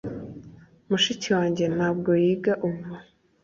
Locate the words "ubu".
2.67-2.85